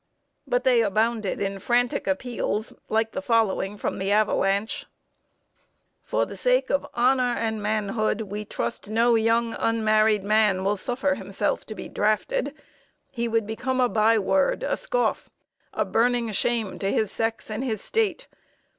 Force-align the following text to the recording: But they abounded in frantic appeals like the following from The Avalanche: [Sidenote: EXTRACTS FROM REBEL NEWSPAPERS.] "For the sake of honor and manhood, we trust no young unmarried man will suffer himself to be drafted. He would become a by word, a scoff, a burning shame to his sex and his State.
But 0.47 0.63
they 0.63 0.81
abounded 0.81 1.39
in 1.39 1.59
frantic 1.59 2.07
appeals 2.07 2.73
like 2.89 3.11
the 3.11 3.21
following 3.21 3.77
from 3.77 3.99
The 3.99 4.11
Avalanche: 4.11 4.87
[Sidenote: 6.03 6.03
EXTRACTS 6.03 6.09
FROM 6.09 6.17
REBEL 6.17 6.25
NEWSPAPERS.] 6.25 6.27
"For 6.27 6.29
the 6.31 6.37
sake 6.37 6.69
of 6.71 6.91
honor 6.95 7.35
and 7.39 7.61
manhood, 7.61 8.21
we 8.21 8.43
trust 8.43 8.89
no 8.89 9.13
young 9.13 9.53
unmarried 9.59 10.23
man 10.23 10.63
will 10.63 10.75
suffer 10.75 11.13
himself 11.13 11.67
to 11.67 11.75
be 11.75 11.87
drafted. 11.87 12.55
He 13.11 13.27
would 13.27 13.45
become 13.45 13.79
a 13.79 13.87
by 13.89 14.17
word, 14.17 14.63
a 14.63 14.75
scoff, 14.75 15.29
a 15.71 15.85
burning 15.85 16.31
shame 16.31 16.79
to 16.79 16.91
his 16.91 17.11
sex 17.11 17.51
and 17.51 17.63
his 17.63 17.79
State. 17.83 18.27